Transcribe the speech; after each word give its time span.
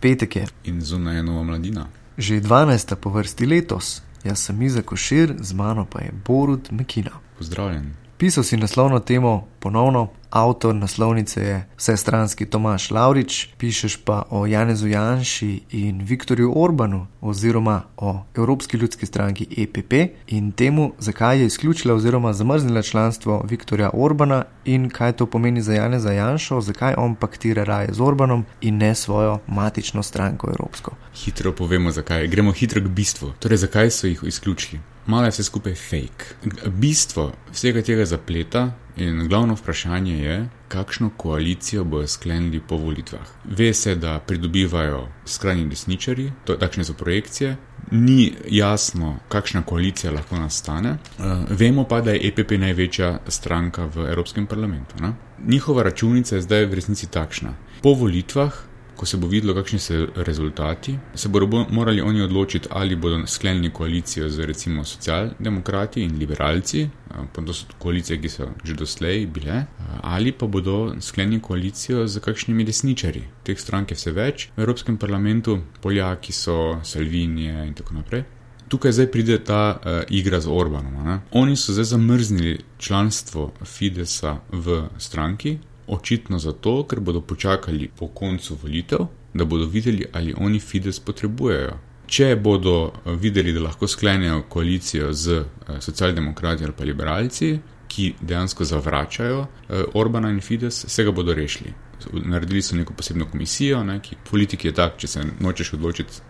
Petek 0.00 0.36
je. 0.36 0.46
In 0.64 0.80
zunaj 0.80 1.16
je 1.16 1.22
nova 1.22 1.42
mladina. 1.42 1.86
Že 2.16 2.40
12. 2.40 2.94
po 2.94 3.10
vrsti 3.10 3.46
letos. 3.46 4.02
Jaz 4.24 4.38
sem 4.38 4.62
Iza 4.62 4.82
Košir, 4.82 5.34
z 5.40 5.52
mano 5.52 5.84
pa 5.84 6.00
je 6.00 6.12
Borut 6.26 6.70
Mekina. 6.70 7.10
Pozdravljen. 7.38 7.92
Pisal 8.20 8.44
si 8.44 8.56
naslovno 8.56 8.98
temo 8.98 9.48
ponovno, 9.60 10.08
avtor 10.30 10.74
naslovnice 10.74 11.42
je 11.42 11.66
vsestranski 11.76 12.46
Tomaš 12.46 12.90
Laurič, 12.90 13.48
pišeš 13.58 13.96
pa 14.04 14.22
o 14.30 14.46
Janezu 14.46 14.88
Janši 14.88 15.60
in 15.70 16.02
Viktorju 16.04 16.52
Orbanu 16.56 17.06
oziroma 17.20 17.82
o 17.96 18.22
Evropski 18.36 18.76
ljudski 18.76 19.06
stranki 19.06 19.46
EPP 19.56 19.92
in 20.26 20.52
temu, 20.52 20.92
zakaj 20.98 21.38
je 21.38 21.46
izključila 21.46 21.94
oziroma 21.94 22.32
zamrznila 22.32 22.82
članstvo 22.82 23.44
Viktorja 23.48 23.90
Orbana 23.92 24.44
in 24.64 24.90
kaj 24.90 25.12
to 25.12 25.26
pomeni 25.26 25.62
za 25.62 25.72
Janeza 25.72 26.12
Janšo, 26.12 26.60
zakaj 26.60 26.94
on 26.98 27.14
paktira 27.14 27.64
raje 27.64 27.88
z 27.92 28.00
Orbanom 28.00 28.44
in 28.60 28.76
ne 28.76 28.94
svojo 28.94 29.38
matično 29.46 30.02
stranko 30.02 30.48
Evropsko. 30.48 30.94
Hitro 31.24 31.52
povemo, 31.52 31.90
zakaj. 31.90 32.26
Gremo 32.26 32.52
hitro 32.52 32.80
k 32.80 32.88
bistvu. 32.88 33.32
Torej, 33.38 33.56
zakaj 33.56 33.90
so 33.90 34.06
jih 34.06 34.20
izključili? 34.26 34.80
Malo 35.06 35.24
je 35.24 35.30
vse 35.30 35.44
skupaj 35.44 35.74
fake. 35.74 36.24
Bistvo 36.66 37.32
vsega 37.52 37.82
tega 37.82 38.04
zapleta 38.04 38.70
in 38.96 39.28
glavno 39.28 39.54
vprašanje 39.54 40.18
je, 40.18 40.48
kakšno 40.68 41.10
koalicijo 41.16 41.84
bodo 41.84 42.06
sklenili 42.06 42.60
po 42.68 42.76
volitvah. 42.76 43.26
Ve 43.44 43.74
se, 43.74 43.94
da 43.94 44.18
pridobivajo 44.18 45.08
skrajni 45.26 45.68
desničari, 45.68 46.32
to, 46.44 46.54
takšne 46.54 46.84
so 46.84 46.94
projekcije, 46.94 47.56
ni 47.90 48.32
jasno, 48.48 49.16
kakšna 49.28 49.62
koalicija 49.62 50.12
lahko 50.12 50.38
nastane. 50.38 50.90
Uh, 51.18 51.24
vemo 51.50 51.84
pa, 51.84 52.00
da 52.00 52.10
je 52.10 52.28
EPP 52.28 52.50
največja 52.50 53.18
stranka 53.28 53.84
v 53.84 54.06
Evropskem 54.10 54.46
parlamentu. 54.46 54.94
Ne? 55.00 55.12
Njihova 55.46 55.82
računica 55.82 56.36
je 56.36 56.42
zdaj 56.42 56.66
v 56.66 56.74
resnici 56.74 57.06
takšna. 57.06 57.54
Po 57.82 57.94
volitvah 57.94 58.69
ko 59.00 59.06
se 59.06 59.16
bo 59.16 59.28
videlo, 59.32 59.54
kakšni 59.56 59.78
so 59.80 59.98
rezultati, 60.28 60.92
se 61.14 61.28
bodo 61.28 61.64
morali 61.70 62.02
oni 62.04 62.20
odločiti, 62.22 62.68
ali 62.70 62.96
bodo 62.96 63.22
sklenili 63.26 63.70
koalicijo 63.72 64.28
z 64.28 64.44
recimo 64.44 64.84
socialdemokrati 64.84 66.02
in 66.02 66.18
liberalci, 66.18 66.88
to 67.32 67.52
so 67.52 67.64
koalicije, 67.78 68.18
ki 68.20 68.28
so 68.28 68.48
že 68.64 68.74
doslej 68.74 69.24
bile, 69.26 69.62
ali 70.02 70.32
pa 70.32 70.46
bodo 70.46 70.94
sklenili 71.00 71.40
koalicijo 71.40 72.04
z 72.06 72.20
kakšnimi 72.20 72.64
desničari. 72.64 73.22
Teh 73.42 73.60
strank 73.60 73.90
je 73.90 73.96
vse 73.96 74.12
več 74.12 74.50
v 74.56 74.66
Evropskem 74.66 75.00
parlamentu, 75.00 75.56
Poljaki 75.80 76.36
so, 76.36 76.58
Salvinije 76.84 77.64
in 77.70 77.72
tako 77.74 77.96
naprej. 77.96 78.24
Tukaj 78.68 78.92
zdaj 78.92 79.10
pride 79.10 79.38
ta 79.44 79.62
uh, 79.80 80.02
igra 80.12 80.38
z 80.40 80.52
Orbanom. 80.52 81.00
Ne? 81.06 81.18
Oni 81.32 81.56
so 81.56 81.72
zdaj 81.72 81.88
zamrznili 81.96 82.58
članstvo 82.78 83.48
Fidesa 83.64 84.36
v 84.52 84.84
stranki, 84.98 85.56
Očitno 85.90 86.38
zato, 86.38 86.84
ker 86.86 87.00
bodo 87.00 87.20
počakali 87.20 87.90
po 87.98 88.08
koncu 88.08 88.56
volitev, 88.62 89.06
da 89.34 89.44
bodo 89.44 89.66
videli, 89.66 90.06
ali 90.12 90.34
oni 90.38 90.60
Fides 90.60 91.00
potrebujejo. 91.00 91.76
Če 92.06 92.36
bodo 92.36 92.76
eh, 92.86 93.14
videli, 93.14 93.52
da 93.52 93.66
lahko 93.66 93.88
sklenejo 93.88 94.44
koalicijo 94.48 95.12
z 95.12 95.40
eh, 95.40 95.76
socialdemokrati 95.80 96.64
ali 96.64 96.74
pa 96.78 96.84
liberalci, 96.84 97.52
ki 97.90 98.14
dejansko 98.20 98.64
zavračajo 98.64 99.44
eh, 99.44 99.84
Orbana 99.94 100.30
in 100.30 100.40
Fides, 100.40 100.84
se 100.86 101.04
ga 101.04 101.10
bodo 101.10 101.34
rešili 101.34 101.74
naredili 102.12 102.62
so 102.62 102.76
neko 102.76 102.92
posebno 102.92 103.26
komisijo, 103.26 103.84
ne, 103.84 104.00
ki 104.00 104.16
politik 104.30 104.64
je 104.64 104.72
tak, 104.74 104.96
če 104.98 105.08
se 105.08 105.24
nočeš 105.40 105.74
odločiti, 105.74 106.20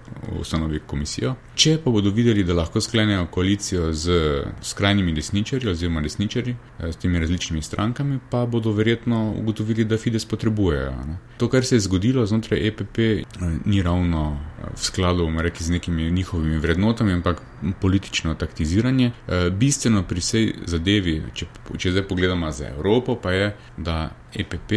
ustanovi 0.41 0.81
komisijo. 0.87 1.35
Če 1.55 1.77
pa 1.85 1.91
bodo 1.91 2.11
videli, 2.15 2.45
da 2.45 2.55
lahko 2.55 2.81
sklenejo 2.81 3.27
koalicijo 3.33 3.93
z 3.93 4.17
skrajnimi 4.63 5.13
desničarji 5.13 5.71
oziroma 5.71 6.01
desničarji, 6.01 6.55
eh, 6.79 6.93
s 6.93 6.97
temi 6.97 7.19
različnimi 7.19 7.63
strankami, 7.63 8.19
pa 8.31 8.45
bodo 8.47 8.73
verjetno 8.73 9.35
ugotovili, 9.39 9.85
da 9.85 9.99
Fides 9.99 10.25
potrebujejo. 10.25 10.91
Ne. 11.07 11.19
To, 11.39 11.49
kar 11.49 11.65
se 11.65 11.77
je 11.77 11.81
zgodilo 11.81 12.27
znotraj 12.27 12.67
EPP, 12.69 12.99
eh, 12.99 13.25
ni 13.65 13.83
ravno 13.83 14.39
eh, 14.59 14.71
v 14.75 14.85
skladu 14.85 15.29
reki, 15.41 15.65
z 15.65 15.71
nekimi 15.71 16.11
njihovimi 16.11 16.59
vrednotami, 16.59 17.13
ampak 17.13 17.43
politično 17.81 18.35
taktiziranje. 18.35 19.11
Bistveno 19.53 20.03
pri 20.03 20.21
vsej 20.21 20.55
zadevi, 20.67 21.23
če, 21.35 21.47
če 21.79 21.91
zdaj 21.93 22.07
pogledamo 22.09 22.51
za 22.51 22.69
Evropo, 22.69 23.17
pa 23.21 23.33
je, 23.33 23.55
da 23.77 24.11
EPP 24.35 24.73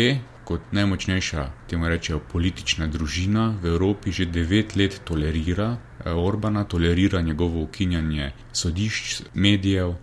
kot 0.46 0.72
najmočnejša, 0.72 1.50
temu 1.70 1.88
rečejo, 1.90 2.20
politična 2.32 2.88
družina 2.88 3.50
v 3.62 3.74
Evropi 3.76 4.12
že 4.12 4.26
devet 4.26 4.76
let 4.76 5.02
tolerira 5.06 5.78
eh, 5.78 6.12
Orbana, 6.12 6.64
tolerira 6.64 7.22
njegovo 7.22 7.64
ukinjanje 7.64 8.32
sodišč, 8.52 9.22
medijev, 9.34 9.90
eh, 9.90 9.98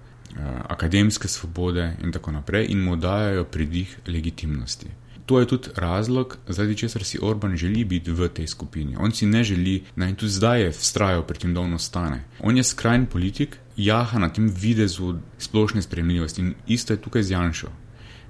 akademske 0.68 1.28
svobode 1.28 1.96
in 2.02 2.12
tako 2.12 2.32
naprej 2.32 2.66
in 2.68 2.82
mu 2.84 2.96
dajo 2.96 3.44
pridih 3.44 3.98
legitimnosti. 4.06 4.86
To 5.30 5.38
je 5.40 5.46
tudi 5.46 5.68
razlog, 5.76 6.38
zaradi 6.48 6.76
česar 6.76 7.04
si 7.04 7.18
Orban 7.22 7.56
želi 7.56 7.84
biti 7.84 8.10
v 8.10 8.28
tej 8.28 8.46
skupini. 8.46 8.96
On 8.98 9.12
si 9.12 9.26
ne 9.26 9.44
želi, 9.44 9.84
naj 9.96 10.14
tudi 10.14 10.32
zdaj 10.32 10.62
je 10.62 10.72
vztrajal 10.72 11.22
pri 11.22 11.38
tem, 11.38 11.54
da 11.54 11.60
on 11.60 11.74
ostane. 11.74 12.24
On 12.40 12.56
je 12.56 12.64
skrajni 12.64 13.06
politik, 13.06 13.56
jaha 13.76 14.18
na 14.18 14.28
tem 14.28 14.48
videzu 14.50 15.14
splošne 15.38 15.82
spremljivosti 15.82 16.40
in 16.40 16.54
isto 16.66 16.92
je 16.92 17.02
tukaj 17.02 17.22
z 17.22 17.30
Janšo. 17.30 17.70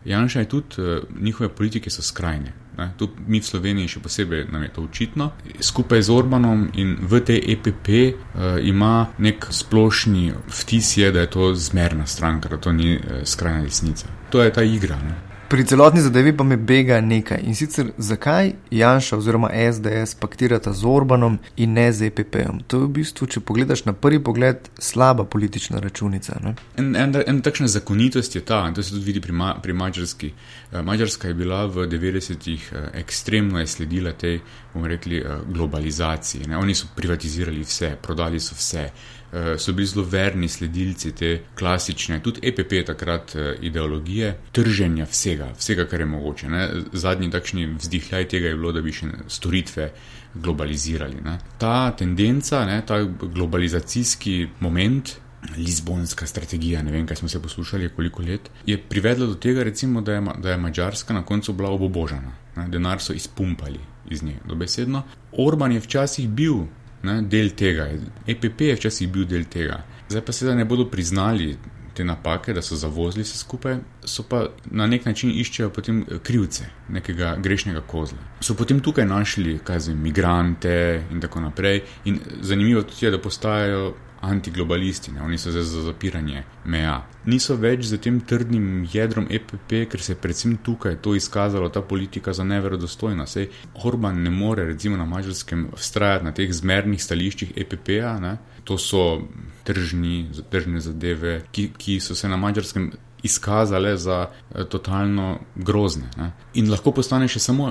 Janša 0.05 0.41
je 0.41 0.49
tudi, 0.49 0.83
uh, 0.83 1.03
njihove 1.21 1.49
politike 1.49 1.91
so 1.91 2.03
skrajne. 2.03 2.53
Ne? 2.79 2.93
Tu 2.97 3.09
mi 3.27 3.41
v 3.41 3.47
Sloveniji 3.47 3.89
še 3.89 4.01
posebej 4.01 4.47
nam 4.53 4.63
je 4.63 4.73
to 4.73 4.83
očitno. 4.83 5.31
Skupaj 5.61 6.03
z 6.03 6.13
Orbanom 6.15 6.69
in 6.75 6.97
v 7.01 7.21
tej 7.21 7.43
EPP 7.53 7.89
uh, 7.89 7.95
eh, 7.95 8.61
ima 8.65 9.11
nek 9.19 9.47
splošni 9.51 10.33
vtis, 10.49 10.97
je, 10.97 11.13
da 11.13 11.27
je 11.27 11.31
to 11.31 11.55
zmerna 11.55 12.07
stranka, 12.07 12.49
da 12.49 12.57
to 12.57 12.73
ni 12.73 12.97
uh, 12.97 13.21
skrajna 13.25 13.69
desnica. 13.69 14.09
To 14.31 14.43
je 14.43 14.53
ta 14.53 14.63
igra. 14.63 14.97
Ne? 14.97 15.30
Pri 15.51 15.65
celotni 15.65 16.01
zadevi 16.01 16.37
pa 16.37 16.45
me 16.45 16.57
bega 16.57 17.01
nekaj 17.01 17.41
in 17.43 17.57
sicer 17.59 17.89
zakaj 17.99 18.53
Janša 18.71 19.17
oziroma 19.17 19.49
SDS 19.73 20.15
paktirata 20.15 20.73
z 20.73 20.87
Orbanom 20.87 21.39
in 21.57 21.73
ne 21.73 21.93
z 21.93 22.07
EPP-om. 22.07 22.61
To 22.67 22.79
je 22.79 22.85
v 22.85 22.91
bistvu, 23.01 23.27
če 23.27 23.43
pogledaš 23.43 23.83
na 23.89 23.93
prvi 23.93 24.23
pogled, 24.23 24.71
slaba 24.79 25.25
politična 25.25 25.83
računica. 25.83 26.39
En, 26.79 26.95
en, 26.95 27.19
en 27.27 27.43
takšna 27.43 27.67
zakonitost 27.67 28.39
je 28.39 28.45
ta, 28.47 28.63
in 28.69 28.79
to 28.79 28.83
se 28.83 28.95
tudi 28.95 29.09
vidi 29.11 29.21
pri, 29.21 29.35
ma, 29.35 29.57
pri 29.63 29.75
Mačarski. 29.75 30.31
Eh, 30.31 30.83
Mačarska 30.87 31.29
je 31.29 31.35
bila 31.35 31.65
v 31.67 31.89
90-ih 31.91 32.71
eh, 32.73 32.89
ekstremno 33.03 33.59
je 33.59 33.67
sledila 33.67 34.13
tej, 34.13 34.39
bomo 34.75 34.87
rekli, 34.87 35.19
eh, 35.19 35.41
globalizaciji. 35.51 36.47
Ne? 36.47 36.63
Oni 36.63 36.79
so 36.79 36.95
privatizirali 36.95 37.67
vse, 37.67 37.97
prodali 38.03 38.39
so 38.41 38.55
vse. 38.55 38.87
Eh, 39.33 39.59
so 39.59 39.73
bili 39.73 39.87
zelo 39.87 40.05
verni 40.11 40.49
sledilci 40.49 41.13
te 41.15 41.29
klasične, 41.55 42.19
tudi 42.23 42.41
EPP 42.43 42.73
takrat 42.87 43.37
eh, 43.37 43.55
ideologije, 43.63 44.33
trženja 44.53 45.07
vsega, 45.07 45.53
vsega, 45.59 45.85
kar 45.87 46.01
je 46.01 46.07
mogoče. 46.07 46.49
Ne. 46.49 46.69
Zadnji 46.93 47.31
takšni 47.31 47.67
vzdihljaj 47.77 48.29
tega 48.29 48.51
je 48.51 48.57
bilo, 48.59 48.73
da 48.73 48.83
bi 48.83 48.93
še 48.93 49.07
storitve 49.29 49.93
globalizirali. 50.35 51.23
Ne. 51.23 51.37
Ta 51.63 51.93
tendenca, 51.97 52.65
ne, 52.67 52.83
ta 52.87 53.03
globalizacijski 53.23 54.47
moment. 54.61 55.17
Lizbonska 55.57 56.27
strategija, 56.29 56.83
ne 56.85 56.93
vem, 56.93 57.07
kaj 57.09 57.17
smo 57.17 57.29
se 57.33 57.39
poslušali, 57.41 57.89
koliko 57.97 58.23
let, 58.23 58.51
je 58.67 58.77
privedla 58.77 59.25
do 59.27 59.39
tega, 59.41 59.63
recimo, 59.65 60.03
da, 60.05 60.19
je, 60.19 60.25
da 60.37 60.51
je 60.51 60.57
Mačarska 60.61 61.15
na 61.17 61.23
koncu 61.25 61.55
bila 61.57 61.71
obobožana. 61.73 62.35
Ne, 62.57 62.67
denar 62.69 63.01
so 63.01 63.17
izpumpali 63.17 63.81
iz 64.11 64.23
nje, 64.23 64.37
dobesedno. 64.45 65.03
Orban 65.33 65.73
je 65.73 65.81
včasih 65.81 66.29
bil 66.29 66.67
ne, 67.03 67.21
del 67.23 67.55
tega. 67.57 67.89
EPP 68.27 68.61
je 68.61 68.79
včasih 68.79 69.11
bil 69.13 69.27
del 69.29 69.45
tega. 69.51 69.83
Zdaj 70.09 70.25
pa 70.27 70.33
seveda 70.33 70.57
ne 70.59 70.65
bodo 70.65 70.89
priznali 70.91 71.55
te 71.95 72.05
napake, 72.05 72.53
da 72.53 72.63
so 72.63 72.77
zavozili 72.77 73.25
vse 73.25 73.39
skupaj, 73.39 73.77
so 74.05 74.23
pa 74.23 74.45
na 74.71 74.87
nek 74.87 75.05
način 75.07 75.31
iščejo 75.31 75.71
potem 75.75 76.05
krivce 76.23 76.69
nekega 76.89 77.35
grešnega 77.43 77.83
kozla. 77.87 78.19
So 78.41 78.55
potem 78.55 78.81
tukaj 78.81 79.07
našli, 79.07 79.59
kaj 79.65 79.81
z 79.81 79.93
imigrante 79.93 80.77
in 81.11 81.21
tako 81.21 81.41
naprej. 81.41 81.83
In 82.05 82.21
zanimivo 82.41 82.83
tudi 82.83 83.07
je, 83.07 83.11
da 83.11 83.19
postajajo 83.19 83.95
antiglobalisti, 84.21 85.13
ne? 85.13 85.23
oni 85.23 85.39
so 85.39 85.51
zdaj 85.51 85.63
za 85.63 85.83
zapiranje 85.83 86.43
meja. 86.65 87.07
Niso 87.25 87.57
več 87.57 87.87
za 87.89 87.97
tem 87.97 88.21
trdnim 88.21 88.87
jedrom 88.93 89.27
EPP, 89.31 89.75
ker 89.91 90.03
se 90.03 90.13
je 90.13 90.21
predvsem 90.21 90.57
tukaj 90.65 90.99
to 91.03 91.15
izkazalo, 91.15 91.69
ta 91.69 91.83
politika 91.83 92.33
za 92.33 92.45
neverodostojna. 92.45 93.27
Sej 93.27 93.49
Orban 93.85 94.23
ne 94.23 94.31
more, 94.31 94.65
recimo 94.65 94.97
na 94.97 95.05
mačarskem, 95.09 95.69
vztrajati 95.77 96.25
na 96.25 96.33
teh 96.37 96.53
zmernih 96.53 97.03
stališčih 97.03 97.55
EPP-ja, 97.57 98.17
to 98.65 98.79
so 98.79 99.23
tržni, 99.65 100.29
tržne 100.51 100.81
zadeve, 100.81 101.41
ki, 101.53 101.71
ki 101.77 102.01
so 102.01 102.15
se 102.15 102.29
na 102.29 102.37
mačarskem. 102.37 102.93
Izkazale 103.21 103.99
za 104.01 104.31
eh, 104.31 104.65
totalno 104.65 105.43
grozne. 105.55 106.07
Ne? 106.17 106.31
In 106.57 106.71
lahko 106.73 106.95
postane 106.97 107.27
še 107.29 107.37
samo 107.45 107.67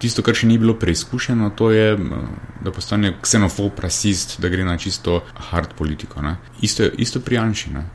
tisto, 0.00 0.24
kar 0.26 0.36
še 0.36 0.48
ni 0.48 0.58
bilo 0.58 0.74
preizkušeno, 0.80 1.52
to 1.56 1.70
je, 1.74 1.94
da 2.64 2.72
postane 2.74 3.14
ksenofob, 3.22 3.80
rasist, 3.84 4.38
da 4.40 4.48
gre 4.48 4.64
na 4.64 4.78
čisto 4.80 5.20
hard 5.50 5.76
politiko. 5.78 6.22
Ne? 6.24 6.36
Isto, 6.62 6.88
isto 6.98 7.20
prijanšine. 7.20 7.86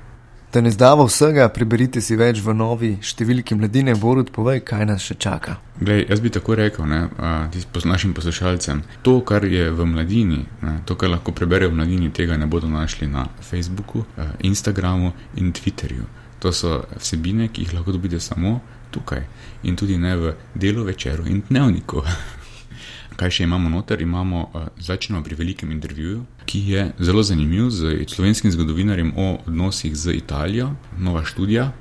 Da 0.56 0.62
ne 0.62 0.72
zdava 0.72 1.04
vsega, 1.04 1.50
preberite 1.52 2.00
si 2.00 2.16
več 2.16 2.38
v 2.40 2.54
novi 2.56 2.94
številki 3.04 3.58
mladine, 3.60 3.92
Borut, 4.00 4.30
povej, 4.32 4.62
kaj 4.64 4.86
nas 4.88 5.04
še 5.04 5.18
čaka. 5.20 5.58
Glej, 5.82 6.06
jaz 6.08 6.22
bi 6.24 6.32
tako 6.32 6.56
rekel, 6.56 6.86
ne, 6.88 7.02
po 7.76 7.82
našim 7.84 8.14
poslušalcem, 8.16 8.80
to, 9.04 9.18
kar 9.28 9.44
je 9.44 9.68
v 9.76 9.88
mladini, 9.90 10.46
ne, 10.64 10.78
to, 10.88 10.96
kar 10.96 11.12
lahko 11.12 11.36
preberejo 11.36 11.74
v 11.74 11.82
mladini, 11.82 12.14
tega 12.16 12.40
ne 12.40 12.48
bodo 12.48 12.72
našli 12.72 13.10
na 13.12 13.26
Facebooku, 13.44 14.06
Instagramu 14.48 15.12
in 15.36 15.52
Twitterju. 15.52 16.08
To 16.46 16.52
so 16.54 16.84
vsebine, 17.00 17.48
ki 17.50 17.64
jih 17.64 17.72
lahko 17.74 17.96
dobite 17.96 18.20
samo 18.22 18.60
tukaj 18.94 19.24
in 19.64 19.76
tudi 19.76 19.98
ne 19.98 20.12
v 20.16 20.34
delu 20.54 20.84
večeru 20.86 21.24
in 21.26 21.42
dnevniku. 21.50 22.04
Kaj 23.18 23.32
še 23.32 23.48
imamo 23.48 23.70
noter? 23.70 24.02
Imamo, 24.02 24.44
uh, 24.54 24.68
začnemo 24.78 25.24
pri 25.26 25.40
velikem 25.40 25.72
intervjuju, 25.74 26.20
ki 26.46 26.62
je 26.70 26.84
zelo 27.00 27.24
zanimiv 27.24 27.72
z 27.74 28.06
slovenskim 28.06 28.54
zgodovinarjem 28.54 29.10
o 29.18 29.40
odnosih 29.48 29.96
z 29.98 30.14
Italijo, 30.14 30.70
nova 30.98 31.26
študija. 31.26 31.72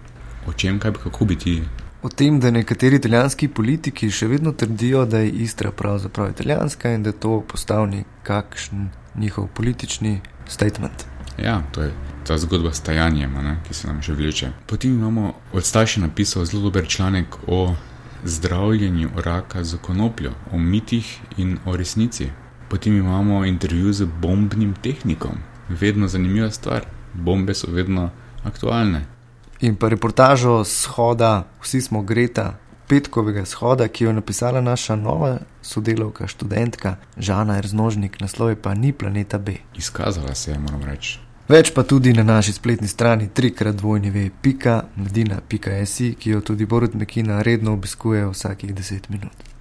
O 0.48 0.56
čem, 0.56 0.80
kaj, 0.80 0.96
kako 1.04 1.28
bi 1.28 1.36
ti 1.36 1.58
o 2.04 2.08
tem, 2.08 2.40
da 2.40 2.50
nekateri 2.50 2.96
italijanski 2.96 3.48
politiki 3.48 4.10
še 4.12 4.30
vedno 4.32 4.52
trdijo, 4.52 5.04
da 5.04 5.20
je 5.24 5.30
Istra 5.44 5.72
pravzaprav 5.72 6.32
italijanska 6.32 6.96
in 6.96 7.02
da 7.02 7.12
to 7.12 7.42
postavlja 7.48 8.00
nekakšen 8.00 8.88
njihov 9.16 9.48
politični 9.56 10.20
statement. 10.48 11.04
Ja, 11.36 11.62
to 11.72 11.82
je 11.82 12.13
ta 12.26 12.38
zgodba 12.38 12.72
s 12.72 12.80
tajanjem, 12.80 13.32
ne, 13.32 13.56
ki 13.68 13.74
se 13.74 13.86
nam 13.86 14.02
že 14.02 14.14
vleče. 14.14 14.50
Potem 14.66 14.90
imamo 14.90 15.34
od 15.52 15.64
starši 15.64 16.00
napisal 16.00 16.44
zelo 16.44 16.62
dober 16.62 16.88
članek 16.88 17.36
o 17.46 17.74
zdravljenju 18.24 19.10
raka 19.16 19.64
z 19.64 19.76
konopljo, 19.82 20.32
o 20.52 20.58
mitih 20.58 21.20
in 21.36 21.58
o 21.66 21.76
resnici. 21.76 22.30
Potem 22.68 22.96
imamo 22.96 23.44
intervju 23.44 23.92
z 23.92 24.06
bombnim 24.20 24.74
tehnikom, 24.82 25.38
vedno 25.68 26.08
zanimiva 26.08 26.50
stvar. 26.50 26.86
Bombe 27.14 27.54
so 27.54 27.70
vedno 27.70 28.10
aktualne 28.44 29.14
in 29.60 29.76
pa 29.76 29.88
reportažo 29.88 30.64
shoda, 30.64 31.46
vsi 31.62 31.80
smo 31.80 32.02
Greta, 32.02 32.58
petkovega 32.88 33.44
shoda, 33.44 33.88
ki 33.88 34.04
jo 34.04 34.10
je 34.10 34.14
napisala 34.14 34.60
naša 34.60 34.96
nova 34.96 35.38
sodelovka, 35.62 36.26
študentka 36.26 36.96
Žana 37.16 37.58
Erznožnik, 37.58 38.20
naslov 38.20 38.50
je 38.50 38.56
pa 38.56 38.74
Ni 38.74 38.92
planeta 38.92 39.38
B. 39.38 39.56
Izkazala 39.76 40.34
se 40.34 40.50
je, 40.50 40.58
moram 40.58 40.82
reči. 40.82 41.18
Več 41.44 41.74
pa 41.76 41.82
tudi 41.84 42.12
na 42.16 42.22
naši 42.24 42.54
spletni 42.56 42.88
strani 42.88 43.26
trikrat 43.28 43.76
dvojni 43.76 44.10
ve, 44.10 44.30
pika, 44.42 44.78
mladina, 44.96 45.42
pika, 45.48 45.74
esi, 45.76 46.14
ki 46.16 46.30
jo 46.30 46.40
tudi 46.40 46.64
Borod 46.64 46.94
Mekina 46.96 47.42
redno 47.44 47.74
obiskuje 47.76 48.24
vsakih 48.30 48.72
deset 48.74 49.10
minut. 49.12 49.44